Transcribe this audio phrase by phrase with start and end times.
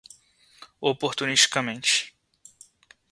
[0.81, 2.15] oportunisticamente